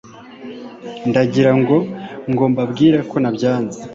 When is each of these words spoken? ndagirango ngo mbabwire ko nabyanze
ndagirango 1.09 1.77
ngo 2.31 2.43
mbabwire 2.51 2.99
ko 3.09 3.15
nabyanze 3.23 3.77